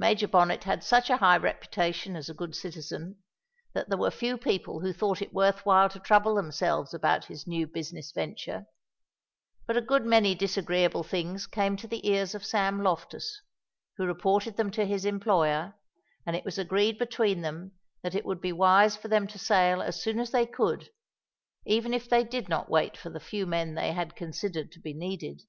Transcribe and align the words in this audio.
Major 0.00 0.26
Bonnet 0.26 0.64
had 0.64 0.82
such 0.82 1.08
a 1.10 1.18
high 1.18 1.36
reputation 1.36 2.16
as 2.16 2.28
a 2.28 2.34
good 2.34 2.56
citizen, 2.56 3.22
that 3.72 3.88
there 3.88 3.96
were 3.98 4.10
few 4.10 4.36
people 4.36 4.80
who 4.80 4.92
thought 4.92 5.22
it 5.22 5.32
worth 5.32 5.64
while 5.64 5.88
to 5.90 6.00
trouble 6.00 6.34
themselves 6.34 6.92
about 6.92 7.26
his 7.26 7.46
new 7.46 7.68
business 7.68 8.10
venture, 8.10 8.66
but 9.64 9.76
a 9.76 9.80
good 9.80 10.04
many 10.04 10.34
disagreeable 10.34 11.04
things 11.04 11.46
came 11.46 11.76
to 11.76 11.86
the 11.86 12.04
ears 12.04 12.34
of 12.34 12.44
Sam 12.44 12.82
Loftus, 12.82 13.42
who 13.96 14.04
reported 14.06 14.56
them 14.56 14.72
to 14.72 14.86
his 14.86 15.04
employer, 15.04 15.74
and 16.26 16.34
it 16.34 16.44
was 16.44 16.58
agreed 16.58 16.98
between 16.98 17.42
them 17.42 17.78
that 18.02 18.16
it 18.16 18.24
would 18.26 18.40
be 18.40 18.50
wise 18.50 18.96
for 18.96 19.06
them 19.06 19.28
to 19.28 19.38
sail 19.38 19.80
as 19.80 20.02
soon 20.02 20.18
as 20.18 20.32
they 20.32 20.46
could, 20.46 20.90
even 21.64 21.94
if 21.94 22.08
they 22.10 22.24
did 22.24 22.48
not 22.48 22.68
wait 22.68 22.96
for 22.96 23.08
the 23.10 23.20
few 23.20 23.46
men 23.46 23.76
they 23.76 23.92
had 23.92 24.16
considered 24.16 24.72
to 24.72 24.80
be 24.80 24.92
needed. 24.94 25.42